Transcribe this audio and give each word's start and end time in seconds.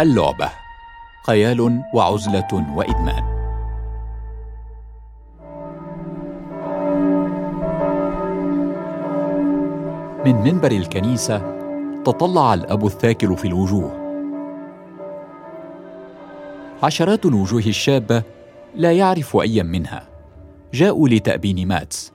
اللعبة. 0.00 0.50
خيال 1.26 1.82
وعزلة 1.94 2.66
وإدمان. 2.74 3.24
من 10.26 10.34
منبر 10.34 10.70
الكنيسة 10.70 11.38
تطلع 12.04 12.54
الأب 12.54 12.86
الثاكل 12.86 13.36
في 13.36 13.48
الوجوه. 13.48 14.02
عشرات 16.82 17.26
الوجوه 17.26 17.60
الشابة 17.60 18.22
لا 18.74 18.92
يعرف 18.92 19.36
أيا 19.36 19.62
منها. 19.62 20.08
جاءوا 20.74 21.08
لتأبين 21.08 21.68
ماتس 21.68 22.12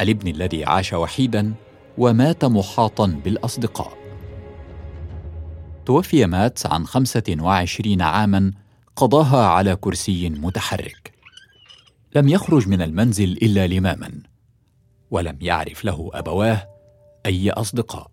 الابن 0.00 0.28
الذي 0.28 0.64
عاش 0.64 0.92
وحيدا 0.92 1.52
ومات 1.98 2.44
محاطا 2.44 3.06
بالأصدقاء. 3.24 3.99
توفي 5.86 6.26
ماتس 6.26 6.66
عن 6.66 6.86
خمسة 6.86 7.36
وعشرين 7.40 8.02
عاما 8.02 8.52
قضاها 8.96 9.46
على 9.46 9.76
كرسي 9.76 10.30
متحرك. 10.30 11.12
لم 12.16 12.28
يخرج 12.28 12.68
من 12.68 12.82
المنزل 12.82 13.32
إلا 13.32 13.66
لماما 13.66 14.22
ولم 15.10 15.38
يعرف 15.40 15.84
له 15.84 16.10
أبواه 16.14 16.68
أي 17.26 17.50
أصدقاء. 17.50 18.10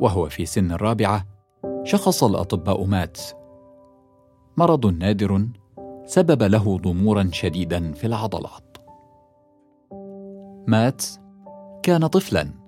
وهو 0.00 0.28
في 0.28 0.46
سن 0.46 0.72
الرابعة 0.72 1.26
شخص 1.84 2.24
الأطباء 2.24 2.84
ماتس 2.84 3.34
مرض 4.56 4.86
نادر 4.86 5.46
سبب 6.06 6.42
له 6.42 6.78
ضمورا 6.78 7.30
شديدا 7.32 7.92
في 7.92 8.06
العضلات. 8.06 8.76
ماتس 10.66 11.20
كان 11.82 12.06
طفلا. 12.06 12.59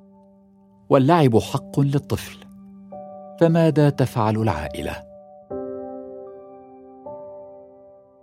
واللعب 0.93 1.39
حق 1.39 1.81
للطفل. 1.81 2.37
فماذا 3.41 3.91
تفعل 3.91 4.37
العائلة؟ 4.37 5.03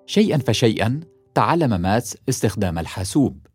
شيئا 0.05 0.38
فشيئا 0.38 0.99
تعلم 1.35 1.81
ماتس 1.81 2.17
استخدام 2.30 2.80
الحاسوب. 2.80 3.47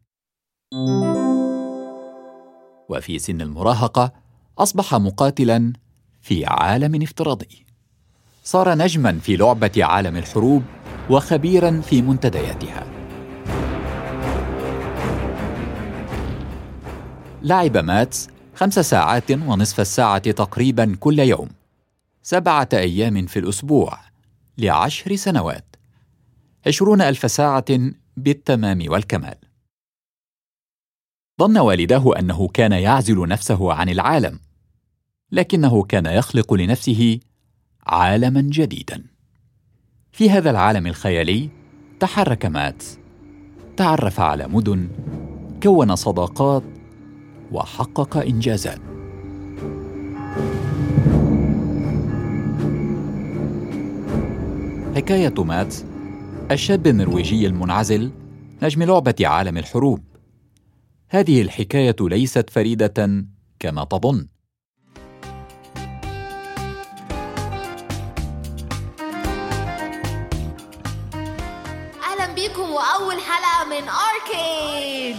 وفي 2.88 3.18
سن 3.18 3.40
المراهقة 3.40 4.12
أصبح 4.58 4.94
مقاتلا 4.94 5.72
في 6.20 6.46
عالم 6.46 7.02
افتراضي. 7.02 7.66
صار 8.44 8.74
نجما 8.74 9.18
في 9.18 9.36
لعبة 9.36 9.72
عالم 9.78 10.16
الحروب 10.16 10.62
وخبيرا 11.10 11.80
في 11.80 12.02
منتدياتها. 12.02 12.86
لعب 17.42 17.76
ماتس 17.76 18.33
خمس 18.54 18.78
ساعات 18.78 19.30
ونصف 19.30 19.80
الساعة 19.80 20.30
تقريبا 20.30 20.96
كل 21.00 21.18
يوم. 21.18 21.48
سبعة 22.22 22.68
أيام 22.72 23.26
في 23.26 23.38
الأسبوع 23.38 23.98
لعشر 24.58 25.16
سنوات. 25.16 25.76
عشرون 26.66 27.00
ألف 27.00 27.30
ساعة 27.30 27.64
بالتمام 28.16 28.84
والكمال. 28.88 29.36
ظن 31.40 31.58
والداه 31.58 32.18
أنه 32.18 32.48
كان 32.48 32.72
يعزل 32.72 33.28
نفسه 33.28 33.72
عن 33.72 33.88
العالم 33.88 34.40
لكنه 35.32 35.82
كان 35.82 36.06
يخلق 36.06 36.54
لنفسه 36.54 37.20
عالما 37.86 38.40
جديدا. 38.40 39.04
في 40.12 40.30
هذا 40.30 40.50
العالم 40.50 40.86
الخيالي 40.86 41.48
تحرك 42.00 42.46
ماتس 42.46 42.98
تعرف 43.76 44.20
على 44.20 44.48
مدن 44.48 44.88
كون 45.62 45.96
صداقات 45.96 46.62
وحقق 47.54 48.16
انجازات 48.16 48.78
حكاية 54.96 55.34
ماتس 55.38 55.84
الشاب 56.50 56.86
النرويجي 56.86 57.46
المنعزل 57.46 58.12
نجم 58.62 58.82
لعبة 58.82 59.14
عالم 59.20 59.58
الحروب. 59.58 60.04
هذه 61.08 61.42
الحكاية 61.42 61.96
ليست 62.00 62.50
فريدة 62.50 63.24
كما 63.58 63.84
تظن. 63.84 64.26
أهلا 72.02 72.34
بيكم 72.34 72.62
وأول 72.62 73.16
حلقة 73.20 73.64
من 73.70 73.88
اركيد 73.88 75.16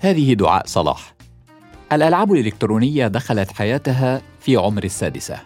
هذه 0.00 0.34
دعاء 0.34 0.66
صلاح. 0.66 1.15
الألعاب 1.92 2.32
الإلكترونية 2.32 3.06
دخلت 3.06 3.52
حياتها 3.52 4.22
في 4.40 4.56
عمر 4.56 4.84
السادسة. 4.84 5.38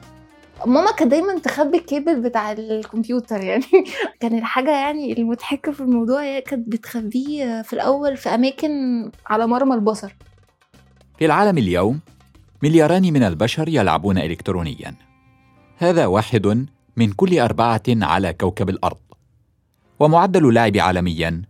ماما 0.66 0.92
كانت 0.92 1.10
دايما 1.10 1.38
تخبي 1.38 1.78
الكيبل 1.78 2.20
بتاع 2.20 2.52
الكمبيوتر 2.52 3.40
يعني 3.40 3.64
كان 4.20 4.38
الحاجة 4.38 4.70
يعني 4.70 5.12
المضحكة 5.12 5.72
في 5.72 5.80
الموضوع 5.80 6.22
هي 6.22 6.40
كانت 6.40 6.68
بتخبيه 6.68 7.62
في 7.62 7.72
الأول 7.72 8.16
في 8.16 8.28
أماكن 8.28 8.70
على 9.26 9.46
مرمى 9.46 9.74
البصر. 9.74 10.14
في 11.18 11.26
العالم 11.26 11.58
اليوم 11.58 12.00
ملياران 12.62 13.02
من 13.02 13.22
البشر 13.22 13.68
يلعبون 13.68 14.18
إلكترونيا. 14.18 14.94
هذا 15.76 16.06
واحد 16.06 16.66
من 16.96 17.12
كل 17.12 17.38
أربعة 17.38 17.82
على 17.88 18.32
كوكب 18.32 18.68
الأرض. 18.68 18.98
ومعدل 20.00 20.48
اللعب 20.48 20.76
عالميا 20.76 21.42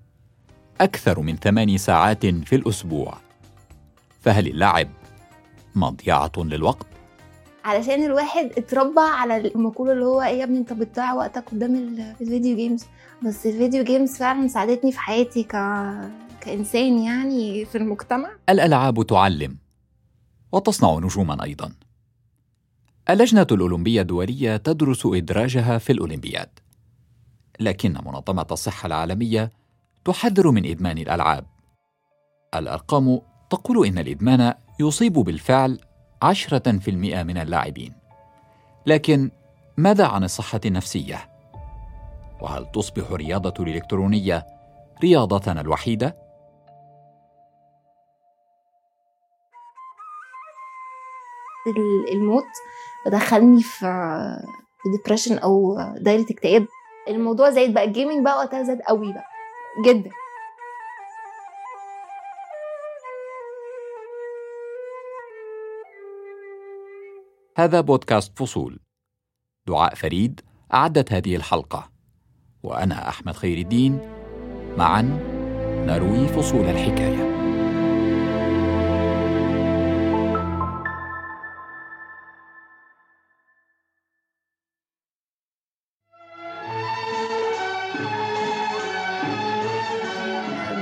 أكثر 0.80 1.20
من 1.20 1.36
ثماني 1.36 1.78
ساعات 1.78 2.26
في 2.26 2.56
الأسبوع. 2.56 3.29
فهل 4.20 4.46
اللعب 4.46 4.88
مضيعة 5.74 6.32
للوقت؟ 6.36 6.86
علشان 7.64 8.04
الواحد 8.04 8.52
اتربى 8.58 9.00
على 9.00 9.36
المقولة 9.36 9.92
اللي 9.92 10.04
هو 10.04 10.22
إيه 10.22 10.38
يا 10.38 10.44
ابني 10.44 10.58
أنت 10.58 10.72
بتضيع 10.72 11.12
وقتك 11.14 11.44
قدام 11.50 11.74
ال- 11.74 12.00
ال 12.20 12.26
video 12.26 12.56
games 12.56 12.84
بس 13.26 13.46
ال 13.46 13.52
video 13.52 13.84
games 13.84 14.16
فعلا 14.16 14.48
ساعدتني 14.48 14.92
في 14.92 14.98
حياتي 14.98 15.42
ك... 15.42 15.50
كإنسان 16.40 16.98
يعني 16.98 17.64
في 17.64 17.78
المجتمع. 17.78 18.30
الألعاب 18.48 19.06
تعلم 19.06 19.56
وتصنع 20.52 20.98
نجوما 20.98 21.44
أيضا. 21.44 21.72
اللجنة 23.10 23.46
الأولمبية 23.52 24.00
الدولية 24.02 24.56
تدرس 24.56 25.06
إدراجها 25.06 25.78
في 25.78 25.92
الأولمبياد. 25.92 26.48
لكن 27.60 27.92
منظمة 28.06 28.46
الصحة 28.52 28.86
العالمية 28.86 29.50
تحذر 30.04 30.50
من 30.50 30.66
إدمان 30.70 30.98
الألعاب. 30.98 31.46
الأرقام 32.54 33.20
تقول 33.50 33.86
إن 33.86 33.98
الإدمان 33.98 34.54
يصيب 34.80 35.12
بالفعل 35.12 35.80
عشرة 36.22 36.78
في 36.78 36.90
المئة 36.90 37.22
من 37.22 37.38
اللاعبين 37.38 37.92
لكن 38.86 39.30
ماذا 39.76 40.06
عن 40.06 40.24
الصحة 40.24 40.60
النفسية؟ 40.66 41.30
وهل 42.40 42.66
تصبح 42.72 43.10
الرياضة 43.10 43.64
الإلكترونية 43.64 44.46
رياضتنا 45.02 45.60
الوحيدة؟ 45.60 46.16
ال- 51.66 52.12
الموت 52.12 52.44
دخلني 53.06 53.62
في 53.62 53.86
depression 54.96 55.38
أو 55.38 55.76
دايرة 55.96 56.26
اكتئاب 56.30 56.66
الموضوع 57.08 57.50
زايد 57.50 57.74
بقى 57.74 57.84
ال 57.84 57.90
gaming 57.90 58.24
بقى 58.24 58.36
وقتها 58.36 58.62
زاد 58.62 58.80
قوي 58.80 59.12
بقى 59.12 59.24
جدا 59.84 60.10
هذا 67.60 67.80
بودكاست 67.80 68.38
فصول. 68.38 68.80
دعاء 69.68 69.94
فريد 69.94 70.40
أعدت 70.74 71.12
هذه 71.12 71.36
الحلقة. 71.36 71.90
وأنا 72.62 73.08
أحمد 73.08 73.36
خير 73.36 73.58
الدين. 73.58 73.98
معا 74.76 75.02
نروي 75.86 76.28
فصول 76.28 76.64
الحكاية. 76.64 77.30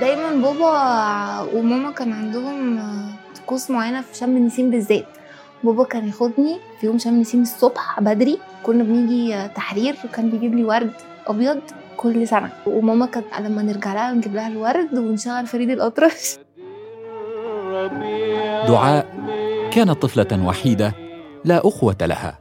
دايما 0.00 0.42
بابا 0.42 1.40
وماما 1.40 1.90
كان 1.90 2.12
عندهم 2.12 2.80
طقوس 3.36 3.70
معينة 3.70 4.00
في 4.00 4.16
شم 4.16 4.36
النسيم 4.36 4.70
بالذات. 4.70 5.17
بابا 5.64 5.84
كان 5.84 6.06
ياخدني 6.06 6.58
في 6.80 6.86
يوم 6.86 6.98
شم 6.98 7.10
النسيم 7.10 7.42
الصبح 7.42 8.00
بدري. 8.00 8.38
كنا 8.62 8.82
بنيجي 8.84 9.48
تحرير 9.48 9.96
وكان 10.04 10.30
بيجيب 10.30 10.54
لي 10.54 10.64
ورد 10.64 10.92
أبيض 11.26 11.60
كل 11.96 12.28
سنة. 12.28 12.50
وماما 12.66 13.06
كانت 13.06 13.26
لما 13.40 13.62
نرجع 13.62 13.94
لها 13.94 14.12
نجيب 14.12 14.34
لها 14.34 14.48
الورد 14.48 14.94
ونشغل 14.98 15.46
فريد 15.46 15.70
الأطرش. 15.70 16.38
دعاء 18.68 19.06
كانت 19.72 20.02
طفلة 20.02 20.46
وحيدة 20.46 20.92
لا 21.44 21.68
أخوة 21.68 21.96
لها 22.00 22.38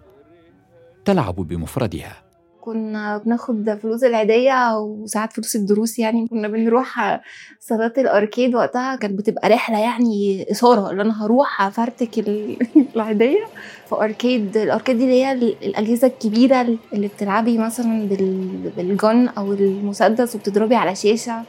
تلعب 1.06 1.36
بمفردها. 1.36 2.27
كنا 2.68 3.18
بناخد 3.18 3.80
فلوس 3.82 4.04
العيدية 4.04 4.78
وساعات 4.80 5.34
فلوس 5.34 5.56
الدروس 5.56 6.00
يعني 6.00 6.28
كنا 6.28 6.48
بنروح 6.48 7.22
صالات 7.60 7.98
الأركيد 8.00 8.56
وقتها 8.56 8.96
كانت 8.96 9.20
بتبقى 9.20 9.50
رحلة 9.50 9.80
يعني 9.80 10.46
إثارة 10.52 10.92
اللي 10.92 11.02
أنا 11.02 11.26
هروح 11.26 11.62
أفرتك 11.62 12.20
ال- 12.20 12.58
العيدية 12.96 13.46
في 13.90 13.96
أركيد 13.96 14.58
الأركيد 14.58 14.98
دي 14.98 15.04
اللي 15.04 15.24
هي 15.24 15.32
الأجهزة 15.68 16.08
الكبيرة 16.08 16.78
اللي 16.94 17.08
بتلعبي 17.08 17.58
مثلا 17.58 18.08
بال- 18.08 18.72
بالجن 18.78 19.28
أو 19.28 19.54
المسدس 19.54 20.36
وبتضربي 20.36 20.76
على 20.76 20.96
شاشة. 20.96 21.44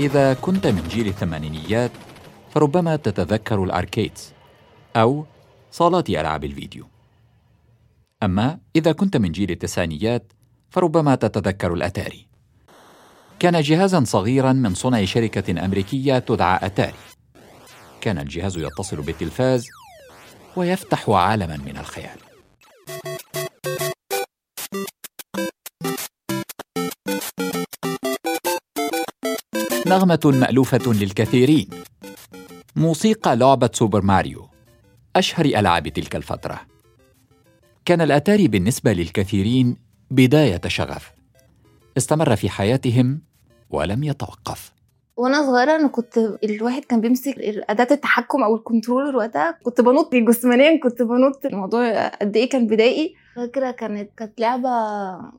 إذا 0.00 0.34
كنت 0.34 0.66
من 0.66 0.82
جيل 0.88 1.06
الثمانينيات 1.06 1.90
فربما 2.50 2.96
تتذكر 2.96 3.64
الأركيدز 3.64 4.32
أو 4.96 5.24
صالات 5.70 6.10
ألعاب 6.10 6.44
الفيديو. 6.44 6.93
أما 8.24 8.58
إذا 8.76 8.92
كنت 8.92 9.16
من 9.16 9.32
جيل 9.32 9.50
التسعينيات 9.50 10.32
فربما 10.70 11.14
تتذكر 11.14 11.74
الأتاري. 11.74 12.26
كان 13.38 13.60
جهازا 13.60 14.04
صغيرا 14.04 14.52
من 14.52 14.74
صنع 14.74 15.04
شركة 15.04 15.64
أمريكية 15.64 16.18
تدعى 16.18 16.66
أتاري. 16.66 16.94
كان 18.00 18.18
الجهاز 18.18 18.58
يتصل 18.58 19.02
بالتلفاز 19.02 19.66
ويفتح 20.56 21.10
عالما 21.10 21.56
من 21.56 21.76
الخيال. 21.76 22.18
نغمة 29.86 30.20
مألوفة 30.24 30.92
للكثيرين. 30.92 31.70
موسيقى 32.76 33.36
لعبة 33.36 33.70
سوبر 33.72 34.02
ماريو 34.02 34.48
أشهر 35.16 35.44
ألعاب 35.44 35.88
تلك 35.88 36.16
الفترة. 36.16 36.73
كان 37.84 38.00
الأتاري 38.00 38.48
بالنسبة 38.48 38.92
للكثيرين 38.92 39.76
بداية 40.10 40.60
شغف. 40.66 41.12
استمر 41.96 42.36
في 42.36 42.48
حياتهم 42.50 43.20
ولم 43.70 44.04
يتوقف. 44.04 44.72
وأنا 45.16 45.42
صغيرة 45.42 45.76
أنا 45.76 45.88
كنت 45.88 46.18
الواحد 46.44 46.84
كان 46.84 47.00
بيمسك 47.00 47.34
أداة 47.68 47.88
التحكم 47.90 48.42
أو 48.42 48.56
ال 48.56 48.62
controller 48.62 49.16
وقتها 49.16 49.58
كنت 49.62 49.80
بنط 49.80 50.14
جسمانيا 50.14 50.80
كنت 50.82 51.02
بنط 51.02 51.46
الموضوع 51.46 52.08
قد 52.08 52.36
إيه 52.36 52.48
كان 52.48 52.66
بدائي. 52.66 53.14
فاكرة 53.36 53.70
كانت 53.70 54.10
كانت 54.16 54.40
لعبة 54.40 54.68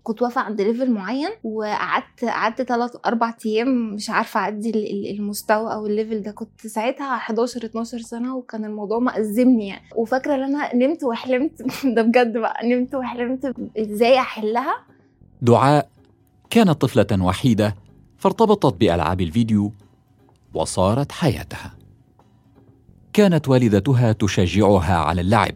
كنت 0.03 0.21
واقفة 0.21 0.41
عند 0.41 0.61
level 0.61 0.91
معين 0.91 1.29
وقعدت 1.43 2.25
قعدت 2.25 2.61
ثلاث 2.61 2.91
أربع 3.05 3.33
أيام 3.45 3.93
مش 3.93 4.09
عارفة 4.09 4.39
أعدي 4.39 4.69
ال- 4.69 4.75
ال- 4.91 5.15
المستوى 5.19 5.73
أو 5.73 5.85
ال 5.85 5.91
level 5.91 6.21
ده. 6.21 6.31
كنت 6.31 6.67
ساعتها 6.67 7.15
11 7.15 7.65
12 7.65 7.97
سنة 7.97 8.35
وكان 8.35 8.65
الموضوع 8.65 8.99
مأزمني 8.99 9.67
يعني. 9.67 9.85
وفاكرة 9.95 10.35
إن 10.35 10.43
أنا 10.43 10.75
نمت 10.75 11.03
وحلمت 11.03 11.61
ده 11.95 12.01
بجد 12.01 12.37
بقى 12.37 12.67
نمت 12.67 12.95
وحلمت 12.95 13.53
إزاي 13.77 14.19
أحلها؟ 14.19 14.75
دعاء 15.41 15.89
كانت 16.49 16.69
طفلة 16.69 17.23
وحيدة 17.25 17.75
فارتبطت 18.17 18.75
بألعاب 18.79 19.21
الفيديو 19.21 19.71
وصارت 20.53 21.11
حياتها. 21.11 21.73
كانت 23.13 23.49
والدتها 23.49 24.11
تشجعها 24.11 24.95
على 24.97 25.21
اللعب 25.21 25.55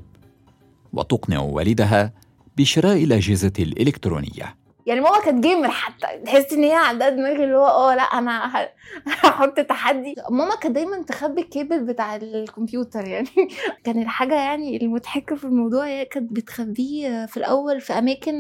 وتقنع 0.94 1.40
والدها 1.40 2.14
بشراء 2.60 3.04
الأجهزة 3.04 3.54
الإلكترونية. 3.60 4.56
يعني 4.86 5.02
ماما 5.02 5.20
كانت 5.26 5.44
gamer 5.48 5.70
حتى 5.70 6.08
تحس 6.26 6.54
إن 6.54 6.64
هي 6.64 6.74
عندها 6.74 7.10
دماغ 7.10 7.32
اللي 7.44 7.56
هو 7.56 7.68
آه 7.68 7.96
لأ 7.96 8.02
أنا 8.02 8.48
هحط 9.24 9.60
تحدي. 9.60 10.16
ماما 10.32 10.56
كانت 10.56 10.76
دايما 10.76 11.04
تخبي 11.04 11.42
الكيبل 11.42 11.84
بتاع 11.86 12.16
الكمبيوتر 12.16 13.08
يعني. 13.08 13.28
كان 13.84 14.02
الحاجة 14.02 14.36
يعني 14.36 14.82
المضحكة 14.82 15.36
في 15.36 15.44
الموضوع 15.44 15.86
هي 15.88 16.06
كانت 16.06 16.32
بتخبيه 16.32 17.26
في 17.26 17.38
الأول 17.38 17.82
في 17.82 17.94
أماكن 17.94 18.36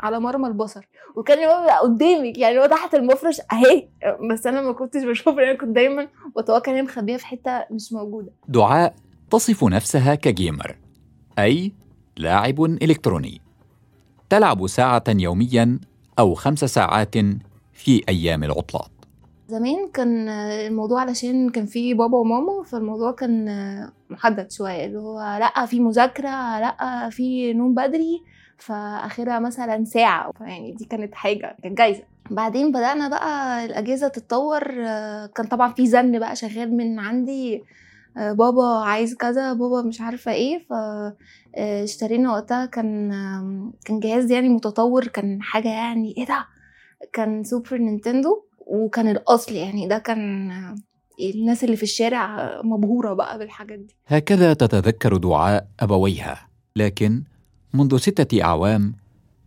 على 0.00 0.20
مرمى 0.20 0.48
البصر. 0.48 0.88
وكان 1.16 1.38
هو 1.48 1.78
قدامك 1.82 2.38
يعني 2.38 2.58
هو 2.58 2.66
تحت 2.66 2.94
المفرش 2.94 3.40
أهي. 3.52 3.88
بس 4.30 4.46
أنا 4.46 4.60
ما 4.62 4.72
كنتش 4.72 5.02
بشوف 5.04 5.38
أنا 5.38 5.54
كنت 5.54 5.68
دايما 5.76 6.08
بتوقع 6.38 6.72
إن 6.72 6.76
هي 6.76 6.82
مخبيه 6.82 7.16
في 7.16 7.26
حتة 7.26 7.64
مش 7.70 7.92
موجودة. 7.92 8.32
دعاء 8.48 8.94
تصف 9.30 9.64
نفسها 9.64 10.14
كجيمر 10.14 10.76
أي 11.38 11.72
لاعب 12.16 12.64
إلكتروني. 12.64 13.47
تلعب 14.30 14.66
ساعة 14.66 15.04
يوميا 15.08 15.78
أو 16.18 16.34
خمس 16.34 16.64
ساعات 16.64 17.14
في 17.72 18.02
أيام 18.08 18.44
العطلات 18.44 18.90
زمان 19.48 19.88
كان 19.94 20.28
الموضوع 20.28 21.00
علشان 21.00 21.50
كان 21.50 21.66
في 21.66 21.94
بابا 21.94 22.18
وماما 22.18 22.62
فالموضوع 22.62 23.12
كان 23.12 23.48
محدد 24.10 24.50
شوية 24.50 24.86
اللي 24.86 24.98
هو 24.98 25.20
لأ 25.20 25.66
في 25.66 25.80
مذاكرة 25.80 26.60
لأ 26.60 27.08
في 27.10 27.52
نوم 27.52 27.74
بدري 27.74 28.22
فآخرها 28.58 29.38
مثلا 29.38 29.84
ساعة. 29.84 30.32
يعني 30.40 30.72
دي 30.72 30.84
كانت 30.84 31.14
حاجة 31.14 31.56
كانت 31.62 31.78
جايزة. 31.78 32.02
بعدين 32.30 32.72
بدأنا 32.72 33.08
بقى 33.08 33.64
الأجهزة 33.64 34.08
تتطور. 34.08 34.62
كان 35.26 35.46
طبعا 35.50 35.72
في 35.72 35.86
زن 35.86 36.18
بقى 36.18 36.36
شغال 36.36 36.76
من 36.76 36.98
عندي. 36.98 37.64
بابا 38.16 38.64
عايز 38.84 39.14
كذا 39.14 39.52
بابا 39.52 39.82
مش 39.82 40.00
عارفة 40.00 40.32
إيه 40.32 40.66
فاشترينا 41.56 42.32
وقتها 42.32 42.66
كان 42.66 43.10
كان 43.84 44.00
جهاز 44.00 44.30
يعني 44.30 44.48
متطور 44.48 45.06
كان 45.06 45.42
حاجة 45.42 45.68
يعني 45.68 46.14
إيه 46.18 46.26
ده؟ 46.26 46.46
كان 47.12 47.44
سوبر 47.44 47.76
نينتندو 47.78 48.42
وكان 48.66 49.08
الأصل 49.08 49.54
يعني 49.54 49.88
ده 49.88 49.98
كان 49.98 50.50
الناس 51.34 51.64
اللي 51.64 51.76
في 51.76 51.82
الشارع 51.82 52.52
مبهورة 52.64 53.12
بقى 53.14 53.38
بالحاجات 53.38 53.78
دي. 53.78 53.96
هكذا 54.06 54.54
تتذكر 54.54 55.16
دعاء 55.16 55.68
أبويها 55.80 56.48
لكن 56.76 57.22
منذ 57.74 57.96
ستة 57.96 58.42
أعوام 58.42 58.94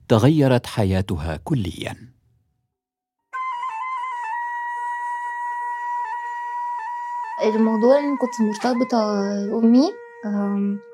تغيرت 0.07 0.65
حياتها 0.65 1.39
كليا. 1.43 1.95
الموضوع 7.43 7.99
إن 7.99 8.17
كنت 8.17 8.41
مرتبطة 8.41 8.97
بامي 9.47 9.91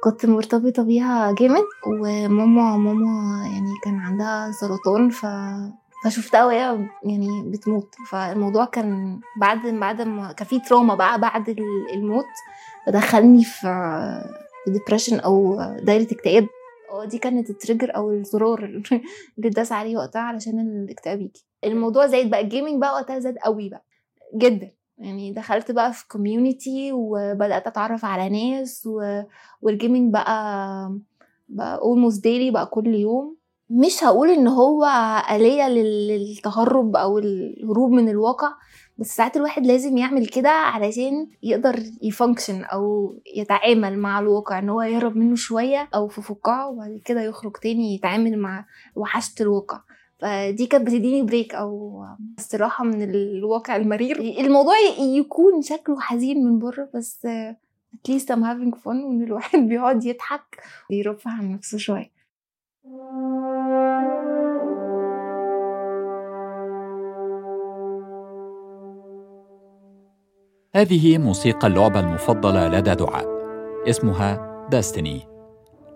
كنت 0.04 0.26
مرتبطة 0.26 0.84
بيها 0.84 1.32
جامد 1.32 1.64
وماما 1.88 2.78
ماما 2.78 3.44
يعني 3.54 3.74
كان 3.84 4.00
عندها 4.00 4.52
سرطان 4.52 5.10
ف 5.10 5.26
فشفتها 6.06 6.46
وهي 6.46 6.88
يعني 7.04 7.44
بتموت. 7.52 7.96
فالموضوع 8.12 8.66
كان 8.66 9.20
بعد 9.42 9.68
بعد 9.68 10.02
ما 10.02 10.32
كان 10.32 10.48
في 10.48 10.60
تروما 10.60 10.96
بقى 10.96 11.20
بعد 11.20 11.50
الموت 11.94 12.26
فدخلني 12.86 13.44
في 13.44 13.68
depression 14.68 15.20
أو 15.20 15.62
دايرة 15.80 16.08
اكتئاب. 16.12 16.48
دي 17.06 17.18
كانت 17.18 17.50
ال 17.50 17.56
trigger 17.56 17.96
أو 17.96 18.12
الزرار 18.12 18.64
اللي 18.66 18.92
اتداس 19.46 19.72
عليه 19.72 19.98
وقتها 19.98 20.22
علشان 20.22 20.60
الاكتئاب 20.60 21.22
يجي. 21.22 21.46
الموضوع 21.64 22.08
زايد 22.08 22.30
بقى 22.30 22.42
ال 22.42 22.48
gaming 22.48 22.82
بقى 22.82 22.94
وقتها 22.94 23.20
زاد 23.20 23.38
قوي 23.38 23.70
بقى. 23.70 23.86
جدا. 24.36 24.72
يعني 24.98 25.34
دخلت 25.34 25.72
بقى 25.72 25.94
في 25.94 26.08
community 26.08 26.92
وبدأت 26.92 27.68
أتعرف 27.68 28.06
على 28.06 28.30
ناس 28.30 28.84
و... 28.86 29.22
وال 29.62 29.75
gaming 29.75 30.14
بقى 30.14 30.98
بقى 31.50 31.78
almost 31.78 32.24
daily 32.24 32.52
بقى 32.52 32.66
كل 32.66 32.88
يوم. 32.88 33.38
مش 33.70 34.04
هقول 34.04 34.30
إن 34.30 34.48
هو 34.48 34.86
آلية 35.32 35.68
للتهرب 35.70 36.96
أو 36.96 37.18
الهروب 37.20 37.92
من 37.92 38.10
الواقع 38.10 38.48
بس 38.98 39.16
ساعات 39.16 39.38
الواحد 39.38 39.66
لازم 39.66 39.98
يعمل 39.98 40.28
كده 40.28 40.50
علشان 40.50 41.28
يقدر 41.44 41.80
ي 42.02 42.09
function 42.09 42.64
أو 42.64 43.16
يتعامل 43.36 43.98
مع 44.00 44.20
الواقع 44.20 44.60
إن 44.60 44.70
هو 44.70 44.82
يهرب 44.82 45.16
منه 45.16 45.36
شوية 45.36 45.90
أو 45.96 46.08
في 46.08 46.22
فقاعة 46.22 46.70
وبعد 46.70 47.02
كده 47.06 47.22
يخرج 47.22 47.52
تاني 47.62 47.96
يتعامل 47.96 48.40
مع 48.40 48.66
وحشة 48.96 49.34
الواقع. 49.42 49.82
فدي 50.20 50.66
كانت 50.66 50.88
بتديني 50.88 51.22
break 51.22 51.56
أو 51.56 52.04
استراحة 52.40 52.84
من 52.84 53.04
الواقع 53.04 53.76
المرير. 53.76 54.20
الموضوع 54.20 54.76
يكون 55.00 55.62
شكله 55.62 56.00
حزين 56.00 56.46
من 56.46 56.60
بره 56.60 56.90
بس 56.94 57.28
at 57.96 58.10
least 58.10 58.30
I'm 58.30 58.44
having 58.44 58.74
fun 58.76 58.88
وإن 58.88 59.24
الواحد 59.24 59.60
بيقعد 59.70 60.06
يضحك 60.06 60.64
ويرفع 60.90 61.32
عن 61.32 61.52
نفسه 61.52 61.78
شوية. 61.78 62.18
هذه 70.76 71.18
موسيقى 71.18 71.68
اللعبة 71.68 72.00
المفضلة 72.00 72.68
لدى 72.68 72.96
دعاء 72.96 73.26
اسمها 73.90 74.68
Destiny 74.72 75.22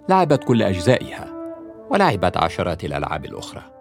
لعبت 0.09 0.43
كل 0.43 0.61
أجزائها 0.61 1.27
ولعبت 1.89 2.37
عشرات 2.37 2.83
الألعاب 2.83 3.25
الأخرى. 3.25 3.80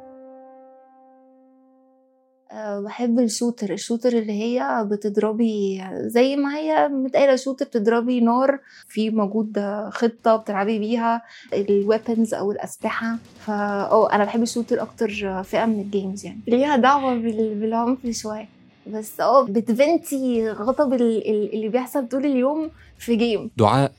بحب 2.54 3.19
ال 3.18 3.25
shooter. 3.25 3.73
ال 3.73 3.77
shooter 3.77 4.09
اللي 4.09 4.33
هي 4.33 4.87
بتضربي 4.90 5.85
زي 5.92 6.37
ما 6.37 6.57
هي 6.57 6.88
متقالة 6.88 7.37
shooter 7.37 7.64
بتضربي 7.64 8.21
نار 8.21 8.59
في 8.88 9.11
موجود 9.11 9.59
خطة 9.90 10.37
بتلعبي 10.37 10.78
بيها 10.78 11.23
ال 11.52 11.63
weapons 11.63 12.35
أو 12.35 12.52
الأسلحة. 12.52 13.16
فا 13.47 13.52
آه 13.90 14.12
أنا 14.12 14.25
بحب 14.25 14.42
الشوتر 14.42 14.83
أكتر 14.83 15.42
فئة 15.42 15.64
من 15.64 15.80
ال 15.80 15.88
games 15.88 16.25
يعني. 16.25 16.40
ليها 16.49 16.76
دعوة 16.76 17.14
بالعنف 17.14 17.99
شوية. 18.11 18.49
بس 18.87 19.21
آه 19.21 19.45
بتفنتي 19.47 20.50
غضب 20.50 20.95
اللي 20.95 21.69
بيحصل 21.69 22.09
طول 22.09 22.26
اليوم 22.26 22.71
في 22.99 23.16
جيم 23.16 23.50
دعاء. 23.57 23.92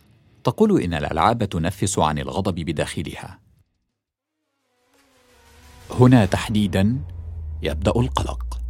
تقول 0.43 0.81
إن 0.81 0.93
الألعاب 0.93 1.43
تنفس 1.43 1.99
عن 1.99 2.19
الغضب 2.19 2.55
بداخلها. 2.55 3.39
هنا 5.99 6.25
تحديدا 6.25 6.97
يبدأ 7.63 7.91
القلق. 7.91 8.61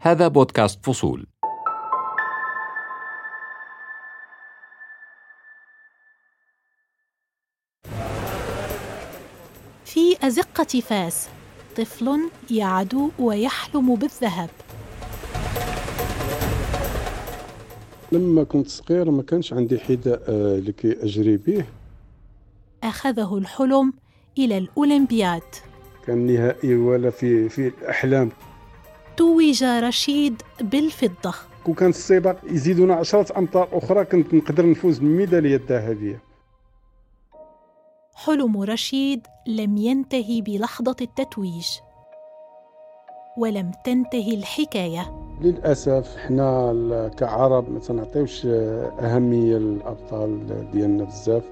هذا 0.00 0.28
بودكاست 0.28 0.86
فصول. 0.86 1.26
في 9.84 10.26
أزقة 10.26 10.80
فاس 10.80 11.28
طفل 11.76 12.30
يعدو 12.50 13.10
ويحلم 13.18 13.94
بالذهب. 13.94 14.50
لما 18.12 18.44
كنت 18.44 18.68
صغير 18.68 19.10
ما 19.10 19.22
كانش 19.22 19.52
عندي 19.52 19.78
حذاء 19.78 20.22
آه، 20.28 20.56
لكي 20.58 21.04
أجري 21.04 21.36
به. 21.36 21.64
أخذه 22.82 23.38
الحلم 23.38 23.92
إلى 24.38 24.58
الأولمبياد. 24.58 25.42
كان 26.06 26.26
نهائي 26.26 26.76
ولا 26.76 27.10
في 27.10 27.48
في 27.48 27.68
الأحلام. 27.68 28.30
توج 29.16 29.64
رشيد 29.64 30.42
بالفضة. 30.60 31.34
كون 31.64 31.74
كان 31.74 31.88
السباق 31.90 32.36
يزيدونا 32.50 32.94
عشرة 32.94 33.38
أمتار 33.38 33.68
أخرى 33.72 34.04
كنت 34.04 34.34
نقدر 34.34 34.70
نفوز 34.70 34.98
بالميدالية 34.98 35.56
الذهبية. 35.56 36.22
حلم 38.14 38.62
رشيد 38.62 39.26
لم 39.46 39.76
ينتهي 39.76 40.40
بلحظة 40.42 40.96
التتويج 41.00 41.66
ولم 43.38 43.70
تنتهي 43.84 44.34
الحكاية. 44.34 45.28
للأسف 45.40 46.16
حنا 46.16 46.70
ال- 46.70 47.10
كعرب 47.14 47.70
ما 47.70 47.78
تنعطيوش 47.78 48.46
أهمية 48.46 49.56
للأبطال 49.56 50.46
ديالنا 50.70 51.04
بزاف. 51.04 51.44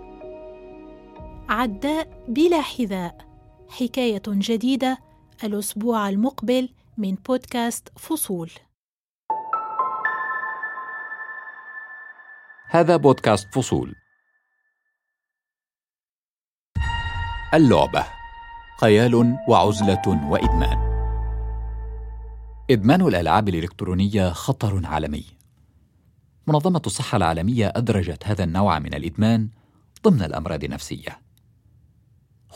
عداء 1.49 2.25
بلا 2.29 2.61
حذاء. 2.61 3.27
حكاية 3.69 4.23
جديدة 4.29 4.99
الأسبوع 5.45 6.09
المقبل 6.09 6.69
من 6.99 7.15
بودكاست 7.15 7.99
فصول. 7.99 8.51
هذا 12.71 12.97
بودكاست 12.97 13.55
فصول. 13.55 13.95
اللعبة 17.55 18.07
خيال 18.81 19.37
وعزلة 19.49 20.29
وإدمان. 20.31 20.79
إدمان 22.71 23.01
الألعاب 23.03 23.49
الإلكترونية 23.49 24.31
خطر 24.31 24.87
عالمي. 24.87 25.25
منظمة 26.47 26.83
الصحة 26.87 27.17
العالمية 27.17 27.73
أدرجت 27.77 28.27
هذا 28.27 28.45
النوع 28.45 28.79
من 28.79 28.95
الإدمان 28.95 29.49
ضمن 30.05 30.23
الأمراض 30.23 30.65
النفسية. 30.65 31.26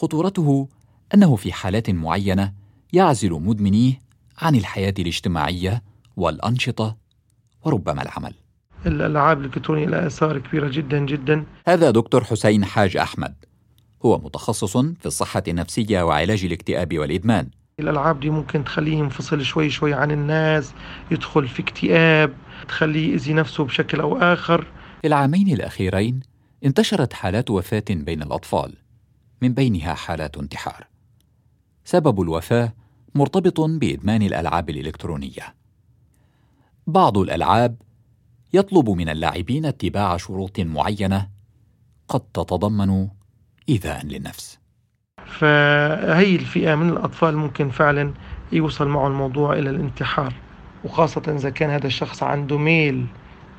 خطورته 0.00 0.68
أنه 1.14 1.36
في 1.36 1.52
حالات 1.52 1.90
معينة 1.90 2.52
يعزل 2.92 3.32
مدمنيه 3.32 3.98
عن 4.38 4.54
الحياة 4.54 4.94
الاجتماعية 4.98 5.82
والأنشطة 6.16 6.96
وربما 7.64 8.02
العمل. 8.02 8.34
الألعاب 8.86 9.40
الإلكترونية 9.40 9.86
لها 9.86 10.06
آثار 10.06 10.38
كبيرة 10.38 10.68
جدا 10.68 10.98
جدا. 10.98 11.44
هذا 11.66 11.90
دكتور 11.90 12.24
حسين 12.24 12.64
حاج 12.64 12.96
أحمد. 12.96 13.34
هو 14.04 14.18
متخصص 14.18 14.76
في 14.76 15.06
الصحة 15.06 15.42
النفسية 15.48 16.02
وعلاج 16.02 16.44
الاكتئاب 16.44 16.98
والإدمان. 16.98 17.48
الألعاب 17.80 18.20
دي 18.20 18.30
ممكن 18.30 18.64
تخليه 18.64 18.96
ينفصل 18.96 19.44
شوي 19.44 19.70
شوي 19.70 19.94
عن 19.94 20.10
الناس 20.10 20.72
يدخل 21.10 21.48
في 21.48 21.62
اكتئاب 21.62 22.32
تخليه 22.68 23.12
يأذي 23.12 23.32
نفسه 23.32 23.64
بشكل 23.64 24.00
أو 24.00 24.16
آخر. 24.16 24.66
في 25.02 25.06
العامين 25.06 25.52
الأخيرين 25.52 26.20
انتشرت 26.64 27.12
حالات 27.12 27.50
وفاة 27.50 27.84
بين 27.90 28.22
الأطفال. 28.22 28.79
من 29.42 29.54
بينها 29.54 29.94
حالات 29.94 30.36
انتحار. 30.36 30.86
سبب 31.84 32.20
الوفاة 32.20 32.72
مرتبط 33.14 33.60
بإدمان 33.60 34.22
الألعاب 34.22 34.70
الإلكترونية. 34.70 35.54
بعض 36.86 37.18
الألعاب 37.18 37.76
يطلب 38.52 38.90
من 38.90 39.08
اللاعبين 39.08 39.66
اتباع 39.66 40.16
شروط 40.16 40.60
معينة 40.60 41.28
قد 42.08 42.20
تتضمن 42.20 43.08
إيذاء 43.68 44.06
للنفس. 44.06 44.58
فهي 45.26 46.36
الفئة 46.36 46.74
من 46.74 46.88
الأطفال 46.88 47.36
ممكن 47.36 47.70
فعلا 47.70 48.14
يوصل 48.52 48.88
معه 48.88 49.06
الموضوع 49.06 49.52
إلى 49.52 49.70
الانتحار 49.70 50.34
وخاصة 50.84 51.22
إذا 51.28 51.50
كان 51.50 51.70
هذا 51.70 51.86
الشخص 51.86 52.22
عنده 52.22 52.58
ميل 52.58 53.06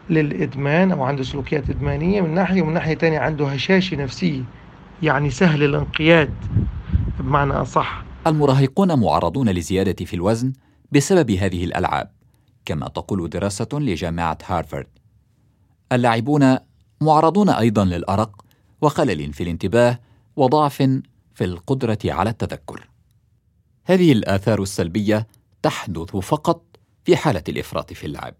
للإدمان 0.09 0.91
أو 0.91 1.03
عنده 1.03 1.23
سلوكيات 1.23 1.69
إدمانية 1.69 2.21
من 2.21 2.33
ناحية 2.33 2.61
ومن 2.61 2.73
ناحية 2.73 2.93
تانية 2.93 3.19
عنده 3.19 3.47
هشاشة 3.47 3.97
نفسية. 3.97 4.43
يعني 5.03 5.29
سهل 5.29 5.63
الانقياد 5.63 6.33
بمعنى 7.19 7.53
أصح. 7.53 8.03
المراهقون 8.27 8.99
معرضون 8.99 9.49
لزيادة 9.49 10.05
في 10.05 10.13
الوزن 10.13 10.53
بسبب 10.91 11.31
هذه 11.31 11.63
الألعاب 11.63 12.11
كما 12.65 12.87
تقول 12.87 13.29
دراسة 13.29 13.67
لجامعة 13.73 14.37
هارفارد. 14.45 14.87
اللاعبون 15.91 16.57
معرضون 17.01 17.49
أيضا 17.49 17.85
للأرق 17.85 18.45
وخلل 18.81 19.33
في 19.33 19.43
الانتباه 19.43 19.99
وضعف 20.35 20.77
في 21.35 21.43
القدرة 21.45 21.99
على 22.05 22.29
التذكر. 22.29 22.87
هذه 23.85 24.11
الآثار 24.11 24.61
السلبية 24.61 25.27
تحدث 25.61 26.15
فقط 26.15 26.63
في 27.05 27.17
حالة 27.17 27.43
الإفراط 27.49 27.93
في 27.93 28.05
اللعب. 28.05 28.33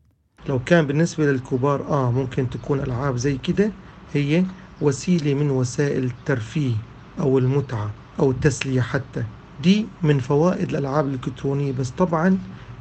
لو 0.50 0.60
كان 0.60 0.88
بالنسبة 0.88 1.26
للكبار 1.26 1.88
آه 1.88 2.12
ممكن 2.12 2.50
تكون 2.50 2.80
ألعاب 2.80 3.18
زي 3.18 3.38
كده 3.38 3.72
هي 4.14 4.46
وسيلة 4.82 5.34
من 5.34 5.50
وسائل 5.52 6.04
الترفيه 6.04 6.74
أو 7.20 7.38
المتعة 7.38 7.92
أو 8.20 8.32
التسلية 8.32 8.82
حتى. 8.82 9.24
دي 9.60 9.88
من 10.02 10.20
فوائد 10.20 10.70
الألعاب 10.70 11.08
الإلكترونية 11.08 11.72
بس 11.72 11.90
طبعا 11.90 12.38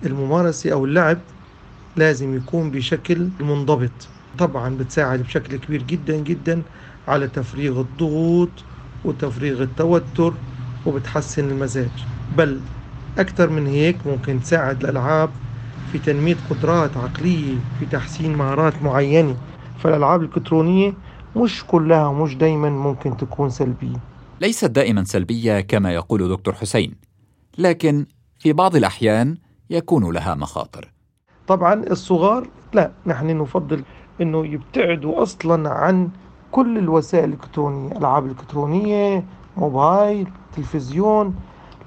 الممارسة 0.07 0.73
أو 0.73 0.85
اللعب 0.85 1.19
لازم 1.97 2.37
يكون 2.37 2.71
بشكل 2.71 3.29
منضبط. 3.41 4.09
طبعا 4.39 4.77
بتساعد 4.77 5.23
بشكل 5.23 5.57
كبير 5.57 5.83
جدا 5.83 6.17
جدا 6.17 6.63
على 7.09 7.29
تفريغ 7.29 7.81
الضغوط 7.81 8.51
وتفريغ 9.05 9.63
التوتر 9.63 10.33
وبتحسن 10.87 11.51
المزاج. 11.51 12.07
بل 12.37 12.61
أكثر 13.19 13.51
من 13.51 13.67
هيك 13.67 14.07
ممكن 14.07 14.41
تساعد 14.41 14.85
الألعاب 14.85 15.31
في 15.93 15.99
تنمية 15.99 16.37
قدرات 16.51 16.97
عقلية 16.97 17.55
في 17.79 17.87
تحسين 17.87 18.37
مهارات 18.37 18.83
معينة. 18.83 19.37
فالألعاب 19.79 20.21
الإلكترونية 20.23 20.93
مش 21.37 21.65
كلها 21.67 22.07
ومش 22.07 22.37
دايما 22.37 22.71
ممكن 22.71 23.17
تكون 23.17 23.51
سلبية. 23.51 23.97
ليست 24.41 24.65
دائما 24.65 25.05
سلبية 25.05 25.61
كما 25.61 25.93
يقول 25.95 26.29
دكتور 26.29 26.55
حسين 26.55 26.95
لكن 27.59 28.07
في 28.39 28.53
بعض 28.53 28.77
الأحيان 28.77 29.37
يكون 29.71 30.15
لها 30.15 30.35
مخاطر. 30.35 30.93
طبعا 31.47 31.75
الصغار 31.75 32.49
لا 32.73 32.91
نحن 33.07 33.39
نفضل 33.39 33.83
إنه 34.21 34.47
يبتعدوا 34.47 35.23
أصلا 35.23 35.71
عن 35.71 36.09
كل 36.53 36.79
الوسائل 36.79 37.25
الإلكترونية 37.25 37.97
ألعاب 37.97 38.27
إلكترونية 38.27 39.25
موبايل 39.57 40.29
تلفزيون 40.57 41.35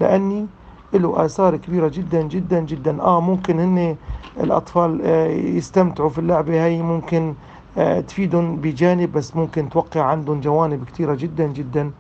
لأني 0.02 0.48
له 0.94 1.26
آثار 1.26 1.58
كبيرة 1.58 1.88
جدا 1.88 2.22
جدا 2.22 2.60
جدا. 2.60 3.02
آه 3.02 3.22
ممكن 3.22 3.60
هن 3.60 3.96
الأطفال 4.40 5.02
آه، 5.04 5.28
يستمتعوا 5.28 6.10
في 6.10 6.20
اللعبة 6.20 6.66
هي 6.66 6.82
ممكن 6.82 7.28
آه، 7.30 7.36
تفيدهم 8.08 8.56
بجانب 8.56 9.12
بس 9.12 9.36
ممكن 9.36 9.70
توقع 9.70 10.01
عندهم 10.01 10.42
جوانب 10.42 10.86
كثيرة 10.86 11.15
جدا 11.15 11.48
جدا 11.48 11.92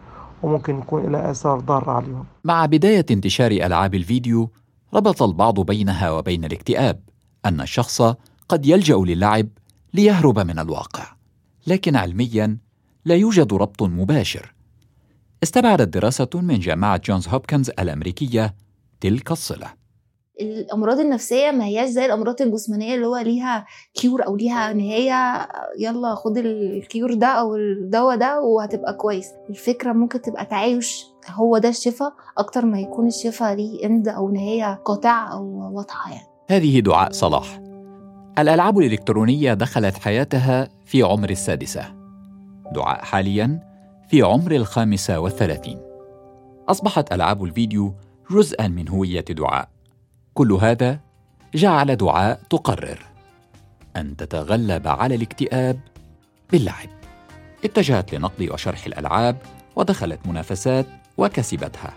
وممكن 0.43 0.79
يكون 0.79 1.11
لها 1.11 1.31
آثار 1.31 1.59
ضارة 1.59 1.91
عليهم. 1.91 2.25
مع 2.43 2.65
بداية 2.65 3.05
انتشار 3.11 3.51
ألعاب 3.51 3.95
الفيديو 3.95 4.51
ربط 4.93 5.23
البعض 5.23 5.59
بينها 5.59 6.11
وبين 6.11 6.45
الاكتئاب 6.45 6.99
أن 7.45 7.61
الشخص 7.61 8.01
قد 8.49 8.65
يلجأ 8.65 8.95
للعب 8.95 9.47
ليهرب 9.93 10.39
من 10.39 10.59
الواقع. 10.59 11.03
لكن 11.67 11.95
علميا 11.95 12.57
لا 13.05 13.15
يوجد 13.15 13.53
ربط 13.53 13.83
مباشر. 13.83 14.53
استبعدت 15.43 15.93
دراسة 15.93 16.29
من 16.33 16.59
جامعة 16.59 17.01
جونز 17.05 17.27
هوبكنز 17.27 17.69
الأمريكية 17.69 18.55
تلك 19.01 19.31
الصلة. 19.31 19.82
الأمراض 20.41 20.99
النفسية 20.99 21.51
ما 21.51 21.65
هياش 21.65 21.89
زي 21.89 22.05
الأمراض 22.05 22.41
الجسمانية 22.41 22.95
اللي 22.95 23.07
هو 23.07 23.17
ليها 23.17 23.65
cure 23.93 24.25
أو 24.25 24.35
ليها 24.35 24.73
نهايه 24.73 25.47
يلا 25.79 26.15
خد 26.15 26.37
ال 26.37 26.52
cure 26.52 27.13
ده 27.13 27.27
أو 27.27 27.55
الدواء 27.55 28.15
ده 28.17 28.41
وهتبقى 28.41 28.93
كويس. 28.93 29.27
الفكرة 29.49 29.93
ممكن 29.93 30.21
تبقى 30.21 30.45
تعايش 30.45 31.05
هو 31.29 31.57
ده 31.57 31.69
الشفاء 31.69 32.13
أكتر 32.37 32.65
ما 32.65 32.79
يكون 32.79 33.07
الشفاء 33.07 33.53
ليه 33.55 33.85
end 33.85 34.07
أو 34.07 34.29
نهايه 34.29 34.73
قاطعه 34.85 35.33
أو 35.33 35.75
واضحة 35.75 36.11
يعني. 36.11 36.27
هذه 36.49 36.79
دعاء 36.79 37.11
صلاح. 37.11 37.59
الألعاب 38.39 38.79
الإلكترونية 38.79 39.53
دخلت 39.53 39.97
حياتها 39.97 40.69
في 40.85 41.03
عمر 41.03 41.29
السادسة. 41.29 41.95
دعاء 42.71 43.03
حاليا 43.03 43.59
في 44.09 44.21
عمر 44.21 44.51
الخامسة 44.51 45.19
والثلاثين. 45.19 45.79
أصبحت 46.69 47.13
ألعاب 47.13 47.43
الفيديو 47.43 47.93
جزءا 48.31 48.67
من 48.67 48.89
هوية 48.89 49.25
دعاء. 49.29 49.72
كل 50.33 50.51
هذا 50.51 50.99
جعل 51.55 51.95
دعاء 51.95 52.41
تقرر. 52.49 52.99
أن 53.95 54.15
تتغلب 54.17 54.87
على 54.87 55.15
الاكتئاب 55.15 55.79
باللعب. 56.51 56.89
اتجهت 57.65 58.13
لنقد 58.13 58.49
وشرح 58.51 58.85
الألعاب 58.85 59.37
ودخلت 59.75 60.27
منافسات 60.27 60.85
وكسبتها. 61.17 61.93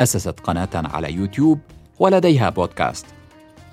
أسست 0.00 0.40
قناة 0.40 0.68
على 0.74 1.12
يوتيوب 1.12 1.60
ولديها 1.98 2.50
بودكاست. 2.50 3.06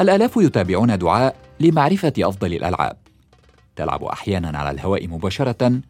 الآلاف 0.02 0.38
يتابعون 0.38 0.98
دعاء 0.98 1.36
لمعرفة 1.60 2.14
أفضل 2.20 2.54
الألعاب. 2.54 2.98
تلعب 3.76 4.04
أحيانا 4.04 4.58
على 4.58 4.72
الهواء 4.72 5.08
مباشرة 5.08 5.82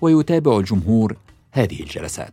ويتابع 0.00 0.58
الجمهور 0.58 1.16
هذه 1.52 1.80
الجلسات. 1.80 2.32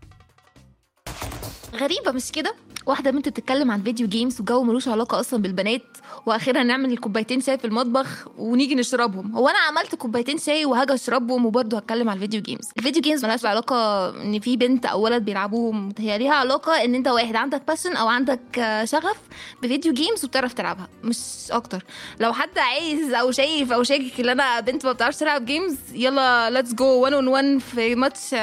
غريبة 1.75 2.11
مش 2.11 2.31
كده؟ 2.31 2.55
واحدة 2.85 3.11
بنت 3.11 3.29
بتتكلم 3.29 3.71
عن 3.71 3.83
video 3.83 4.07
games 4.07 4.41
وجو 4.41 4.63
ملوش 4.63 4.87
علاقة 4.87 5.19
أصلا 5.19 5.41
بالبنات 5.41 5.81
وأخيرا 6.25 6.63
نعمل 6.63 6.97
كوبايتين 6.97 7.41
شاي 7.41 7.57
في 7.57 7.65
المطبخ 7.65 8.27
ونيجي 8.37 8.75
نشربهم. 8.75 9.35
هو 9.35 9.47
أنا 9.47 9.57
عملت 9.59 9.95
كوبايتين 9.95 10.37
شاي 10.37 10.65
وهاجي 10.65 10.93
أشربهم 10.93 11.45
وبرضه 11.45 11.77
هتكلم 11.77 12.09
عن 12.09 12.15
ال 12.15 12.20
video 12.20 12.41
games 12.41 12.69
ال 12.77 12.81
video 12.81 13.01
games 13.01 13.25
ملهاش 13.25 13.45
علاقة 13.45 14.09
إن 14.21 14.39
في 14.39 14.57
بنت 14.57 14.85
أو 14.85 15.01
ولد 15.01 15.25
بيلعبوهم. 15.25 15.89
هي 15.99 16.17
ليها 16.17 16.33
علاقة 16.33 16.85
إن 16.85 16.95
أنت 16.95 17.07
واحد 17.07 17.35
عندك 17.35 17.61
passion 17.67 17.95
أو 17.95 18.07
عندك 18.07 18.39
شغف 18.83 19.17
ب 19.63 19.68
video 19.68 19.93
games 19.93 20.25
وبتعرف 20.25 20.53
تلعبها 20.53 20.87
مش 21.03 21.17
أكتر. 21.51 21.83
لو 22.19 22.33
حد 22.33 22.57
عايز 22.57 23.13
أو 23.13 23.31
شايف 23.31 23.71
أو 23.71 23.83
شاكك 23.83 24.19
إن 24.19 24.29
أنا 24.29 24.59
بنت 24.59 24.85
ما 24.85 24.91
بتعرفش 24.91 25.17
تلعب 25.17 25.45
games 25.45 25.75
يلا 25.93 26.49
let's 26.49 26.73
go 26.73 26.85
1 27.01 27.13
on 27.13 27.27
1 27.27 27.57
في 27.57 27.95
match 27.95 28.35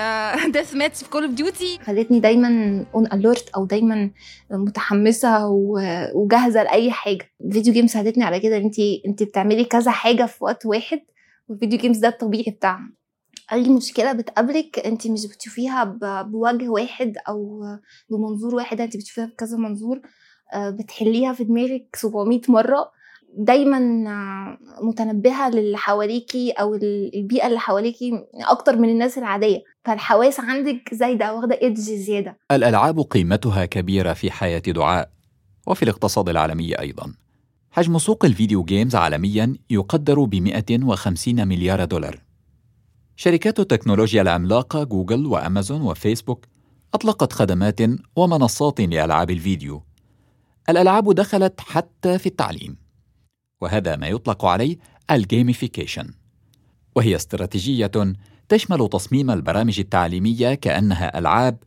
deathmatch 0.49 0.99
في 1.03 1.11
Call 1.11 1.25
of 1.25 1.33
Duty 1.33 1.79
خلتني 1.87 2.21
دايما 2.21 2.49
on 2.95 3.07
alert 3.13 3.49
أو 3.49 3.65
دايما 3.65 4.11
متحمسة 4.51 5.47
وجاهزة 6.15 6.63
لأي 6.63 6.91
حاجة. 6.91 7.31
ال 7.45 7.49
video 7.49 7.73
games 7.73 7.91
ساعدتني 7.91 8.25
على 8.25 8.41
كده 8.41 8.57
انت 8.57 8.75
انت 9.07 9.23
بتعملي 9.23 9.65
كذا 9.65 9.91
حاجة 9.91 10.27
في 10.27 10.45
وقت 10.45 10.67
واحد 10.67 11.01
وال 11.49 11.57
video 11.57 11.79
games 11.79 11.99
ده 11.99 12.09
الطبيعي 12.09 12.51
بتاعها 12.53 12.91
أي 13.53 13.69
مشكلة 13.69 14.13
بتقابلك 14.13 14.79
انت 14.79 15.07
مش 15.07 15.27
بتشوفيها 15.27 15.85
بوجه 16.23 16.69
واحد 16.69 17.17
أو 17.29 17.63
بمنظور 18.11 18.55
واحد 18.55 18.81
انت 18.81 18.97
بتشوفيها 18.97 19.27
بكذا 19.27 19.57
منظور 19.57 20.01
آه، 20.55 20.71
بتحليها 20.71 21.33
في 21.33 21.45
دماغك 21.45 21.97
700 21.97 22.41
مرة. 22.49 22.91
دايما 23.39 23.79
متنبهة 24.83 25.51
للي 25.51 25.77
حواليكي 25.77 26.51
أو 26.51 26.75
ال- 26.75 27.11
البيئة 27.15 27.47
اللي 27.47 27.59
حواليكي 27.59 28.13
أكتر 28.49 28.77
من 28.77 28.89
الناس 28.89 29.19
العادية. 29.19 29.59
فالحواس 29.89 30.41
عندك 30.41 30.95
زايدة 30.95 31.35
واخدة 31.35 31.59
ايدج 31.63 31.81
زيادة. 31.81 32.39
الألعاب 32.51 33.01
قيمتها 33.01 33.65
كبيرة 33.65 34.13
في 34.13 34.31
حياة 34.31 34.59
دعاء 34.59 35.11
وفي 35.67 35.83
الاقتصاد 35.83 36.29
العالمي 36.29 36.81
أيضا. 36.81 37.15
حجم 37.71 37.99
سوق 37.99 38.25
الفيديو 38.25 38.65
جيمز 38.65 38.97
عالميا 38.97 39.55
يقدر 39.71 40.25
ب 40.25 40.35
150 40.35 41.49
مليار 41.49 41.85
دولار. 41.85 42.21
شركات 43.17 43.61
التكنولوجيا 43.61 44.23
العملاقة 44.23 44.85
جوجل 44.85 45.27
وأمازون 45.27 45.83
وفيسبوك 45.83 46.47
أطلقت 46.95 47.33
خدمات 47.33 47.81
ومنصات 48.17 48.81
لألعاب 48.81 49.31
الفيديو. 49.31 49.83
الألعاب 50.69 51.15
دخلت 51.15 51.61
حتى 51.61 52.19
في 52.19 52.27
التعليم 52.27 52.77
وهذا 53.61 53.97
ما 53.97 54.09
يطلق 54.09 54.45
عليه 54.45 54.77
ال 55.11 55.19
gamification 55.19 56.15
وهي 56.97 57.17
استراتيجية 57.17 57.93
تشمل 58.49 58.89
تصميم 58.89 59.31
البرامج 59.31 59.81
التعليمية 59.81 60.55
كأنها 60.55 61.19
ألعاب 61.19 61.59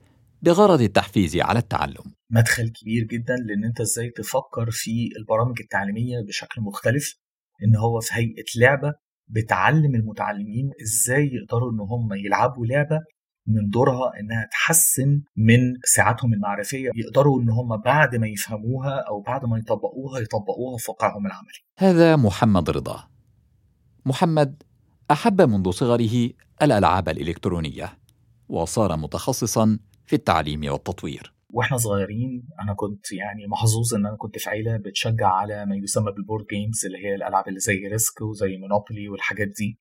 بغرض 0.41 0.81
التحفيز 0.81 1.37
على 1.37 1.59
التعلم. 1.59 2.03
مدخل 2.29 2.69
كبير 2.69 3.03
جدا 3.03 3.35
لأن 3.35 3.63
أنت 3.65 3.81
إزاي 3.81 4.09
تفكر 4.09 4.71
في 4.71 5.09
البرامج 5.19 5.55
التعليمية 5.61 6.21
بشكل 6.27 6.61
مختلف 6.61 7.15
إن 7.63 7.75
هو 7.75 7.99
في 7.99 8.13
هيئة 8.13 8.45
لعبة 8.59 8.93
بتعلم 9.27 9.95
المتعلمين 9.95 10.71
إزاي 10.83 11.29
يقدروا 11.33 11.71
إن 11.71 11.79
هم 11.79 12.09
يلعبوا 12.25 12.65
لعبة 12.65 12.99
من 13.47 13.69
دورها 13.69 14.11
إنها 14.19 14.47
تحسن 14.51 15.21
من 15.37 15.59
سعتهم 15.83 16.33
المعرفية 16.33 16.89
يقدروا 16.95 17.41
إن 17.41 17.49
هم 17.49 17.81
بعد 17.85 18.15
ما 18.15 18.27
يفهموها 18.27 19.03
أو 19.09 19.21
بعد 19.21 19.45
ما 19.45 19.57
يطبقوها 19.57 20.19
يطبقوها 20.19 20.77
في 20.77 20.91
واقعهم 20.91 21.25
العملي. 21.25 21.59
هذا 21.77 22.15
محمد 22.15 22.69
رضا. 22.69 23.07
محمد 24.05 24.63
أحب 25.11 25.41
منذ 25.41 25.71
صغره 25.71 26.29
الألعاب 26.61 27.09
الإلكترونية 27.09 27.97
وصار 28.49 28.97
متخصصا 28.97 29.79
في 30.05 30.15
التعليم 30.15 30.71
والتطوير. 30.71 31.33
وإحنا 31.49 31.77
صغيرين 31.77 32.47
أنا 32.61 32.73
كنت 32.73 33.11
يعني 33.11 33.47
محظوظ 33.47 33.93
إن 33.93 34.05
أنا 34.05 34.15
كنت 34.17 34.37
في 34.39 34.49
عيلة 34.49 34.77
بتشجع 34.77 35.27
على 35.27 35.65
ما 35.65 35.75
يسمى 35.75 36.11
بال 36.11 36.21
board 36.21 36.45
games 36.45 36.85
اللي 36.85 36.97
هي 37.05 37.15
الألعاب 37.15 37.47
اللي 37.47 37.59
زي 37.59 37.87
Risk 37.91 38.21
وزي 38.21 38.57
Monopoly 38.57 39.09
والحاجات 39.09 39.47
دي. 39.47 39.79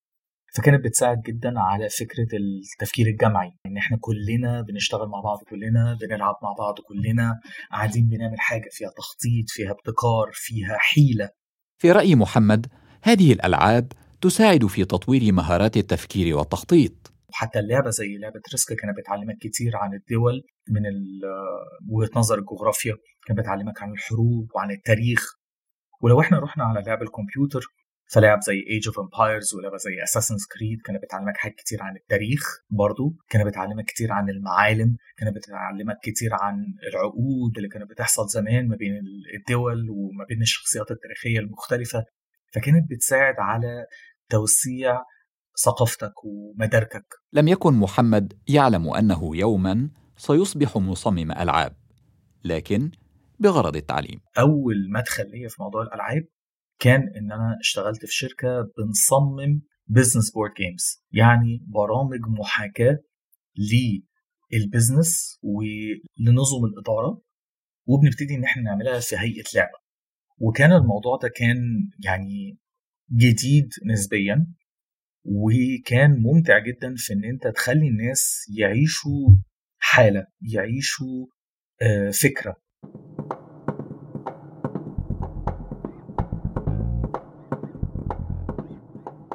فكانت 0.55 0.85
بتساعد 0.85 1.21
جدا 1.23 1.53
على 1.57 1.89
فكرة 1.89 2.29
التفكير 2.37 3.07
الجمعي 3.07 3.53
إن 3.67 3.77
إحنا 3.77 3.99
كلنا 4.01 4.63
بنشتغل 4.63 5.09
مع 5.09 5.21
بعض 5.21 5.39
كلنا 5.51 5.99
بنلعب 6.01 6.35
مع 6.43 6.53
بعض 6.59 6.75
كلنا 6.89 7.41
قاعدين 7.73 8.09
بنعمل 8.09 8.41
حاجة 8.41 8.69
فيها 8.71 8.91
تخطيط 8.97 9.45
فيها 9.49 9.71
ابتكار 9.71 10.31
فيها 10.33 10.77
حيلة. 10.79 11.31
في 11.79 11.93
رأي 11.93 12.15
محمد 12.15 12.67
هذه 13.03 13.33
الألعاب 13.33 13.93
تساعد 14.21 14.67
في 14.67 14.85
تطوير 14.85 15.33
مهارات 15.33 15.77
التفكير 15.77 16.37
والتخطيط. 16.37 17.13
وحتى 17.29 17.59
اللعبة 17.59 17.91
زي 17.91 18.19
لعبة 18.19 18.41
ريسك 18.53 18.75
كانت 18.75 18.99
بتعلمك 18.99 19.37
كتير 19.41 19.77
عن 19.77 19.95
الدول 19.95 20.43
من 20.69 20.83
وجهة 21.91 22.11
نظر 22.17 22.39
الجغرافيا 22.39 22.95
كانت 23.27 23.41
بتعلمك 23.41 23.83
عن 23.83 23.91
الحروب 23.91 24.49
وعن 24.55 24.71
التاريخ. 24.71 25.35
ولو 26.03 26.21
إحنا 26.21 26.39
رحنا 26.39 26.65
على 26.65 26.83
لعب 26.87 27.03
الكمبيوتر 27.03 27.61
فلعب 28.13 28.39
زي 28.43 28.65
Age 28.71 28.89
of 28.89 28.99
Empires 29.01 29.55
ولعبة 29.55 29.77
زي 29.77 30.03
Assassin's 30.03 30.41
Creed 30.59 30.79
كانت 30.85 31.03
بتعلمك 31.03 31.37
حاجات 31.37 31.57
كتير 31.57 31.83
عن 31.83 31.97
التاريخ 31.97 32.43
برضو 32.71 33.15
كانت 33.29 33.47
بتعلمك 33.47 33.85
كتير 33.85 34.13
عن 34.13 34.29
المعالم 34.31 34.97
كانت 35.19 35.37
بتعلمك 35.37 35.97
كتير 36.03 36.31
عن 36.33 36.55
العقود 36.93 37.57
اللي 37.57 37.69
كانت 37.69 37.91
بتحصل 37.91 38.29
زمان 38.29 38.69
ما 38.69 38.77
بين 38.77 38.93
الدول 39.39 39.91
وما 39.91 40.25
بين 40.29 40.43
الشخصيات 40.43 40.91
التاريخية 40.91 41.39
المختلفة. 41.39 42.05
فكانت 42.51 42.91
بتساعد 42.91 43.35
على 43.39 43.87
توسيع 44.31 45.03
ثقافتك 45.65 46.13
ومداركك. 46.25 47.07
لم 47.33 47.49
يكن 47.49 47.75
محمد 47.75 48.33
يعلم 48.49 48.89
أنه 48.95 49.37
يوما 49.37 49.91
سيصبح 50.17 50.77
مصمم 50.77 51.33
ألعاب 51.33 51.77
لكن 52.45 52.91
بغرض 53.39 53.77
التعليم. 53.77 54.21
أول 54.39 54.91
مدخل 54.91 55.31
ليا 55.31 55.49
في 55.49 55.63
موضوع 55.63 55.83
الألعاب 55.83 56.25
كان 56.79 57.01
إن 57.01 57.33
أنا 57.33 57.57
اشتغلت 57.61 58.07
في 58.07 58.13
شركة 58.15 58.49
بنصمم 58.79 59.63
business 59.87 60.33
board 60.33 60.53
games 60.55 61.05
يعني 61.13 61.65
برامج 61.67 62.21
محاكاة 62.39 62.99
لل 64.53 64.70
business 64.70 65.39
ولنظم 65.43 66.65
الإدارة 66.65 67.23
وبنبتدي 67.87 68.35
إن 68.35 68.45
إحنا 68.45 68.63
نعملها 68.63 69.01
في 69.01 69.17
هيئة 69.17 69.45
لعبة. 69.55 69.79
وكان 70.41 70.73
الموضوع 70.73 71.17
ده 71.23 71.29
كان 71.37 71.57
يعني 72.05 72.59
جديد 73.13 73.69
نسبيا 73.87 74.47
وكان 75.25 76.23
ممتع 76.23 76.59
جدا 76.59 76.95
في 76.97 77.13
إن 77.13 77.25
أنت 77.25 77.47
تخلي 77.47 77.89
الناس 77.89 78.47
يعيشوا 78.59 79.29
حالة 79.79 80.27
يعيشوا 80.43 81.27
آه، 81.83 82.11
فكرة. 82.11 82.57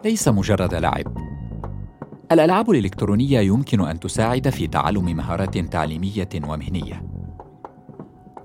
ليس 0.05 0.27
مجرد 0.27 0.73
لعب. 0.73 1.17
الألعاب 2.31 2.71
الإلكترونية 2.71 3.39
يمكن 3.39 3.81
أن 3.81 3.99
تساعد 3.99 4.49
في 4.49 4.67
تعلم 4.67 5.05
مهارات 5.05 5.57
تعليمية 5.57 6.29
ومهنية. 6.35 7.03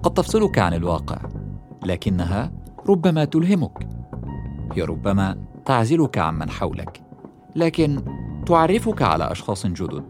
قد 0.02 0.14
تفصلك 0.14 0.58
عن 0.58 0.74
الواقع. 0.74 1.39
لكنها 1.84 2.52
ربما 2.88 3.24
تلهمك 3.24 3.88
هي 4.72 4.82
ربما 4.82 5.36
تعزلك 5.66 6.18
عمن 6.18 6.50
حولك 6.50 7.00
لكن 7.56 8.02
تعرفك 8.46 9.02
على 9.02 9.32
أشخاص 9.32 9.66
جدد. 9.66 10.04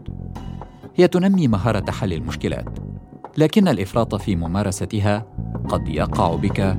هي 0.96 1.08
تنمي 1.08 1.48
مهارة 1.48 1.90
حل 1.90 2.12
المشكلات 2.12 2.78
لكن 3.38 3.68
الإفراط 3.68 4.14
في 4.14 4.36
ممارستها 4.36 5.26
قد 5.68 5.88
يقع 5.88 6.34
بك 6.34 6.76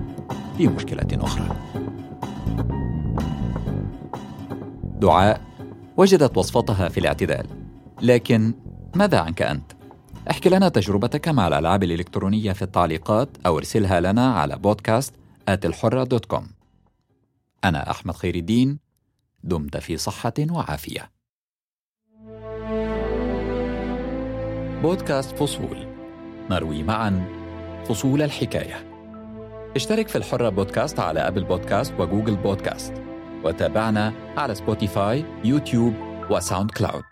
في 0.57 0.67
مشكلة 0.67 1.07
أخرى. 1.13 1.55
دعاء 4.99 5.41
وجدت 5.97 6.37
وصفتها 6.37 6.89
في 6.89 6.99
الاعتدال 6.99 7.45
لكن 8.01 8.53
ماذا 8.95 9.19
عنك 9.19 9.41
أنت؟ 9.41 9.80
احكي 10.29 10.49
لنا 10.49 10.69
تجربتك 10.69 11.27
مع 11.27 11.47
الألعاب 11.47 11.83
الإلكترونية 11.83 12.51
في 12.51 12.61
التعليقات 12.61 13.29
أو 13.45 13.57
ارسلها 13.57 13.99
لنا 13.99 14.33
على 14.33 14.55
بودكاست 14.55 15.13
الحرة 15.49 16.03
دوت 16.03 16.25
كوم 16.25 16.47
أنا 17.63 17.91
أحمد 17.91 18.15
خير 18.15 18.35
الدين 18.35 18.79
دمت 19.43 19.77
في 19.77 19.97
صحة 19.97 20.33
وعافية. 20.51 21.11
بودكاست 24.81 25.35
فصول. 25.35 25.87
نروي 26.49 26.83
معاً 26.83 27.27
فصول 27.85 28.21
الحكاية. 28.21 28.91
اشترك 29.75 30.07
في 30.07 30.17
الحرة 30.17 30.49
بودكاست 30.49 30.99
على 30.99 31.19
أبل 31.19 31.43
بودكاست 31.43 31.93
وجوجل 31.99 32.35
بودكاست. 32.35 32.93
وتابعنا 33.43 34.13
على 34.37 34.55
سبوتيفاي 34.55 35.25
يوتيوب 35.43 35.93
وساوند 36.29 36.71
كلاود. 36.71 37.10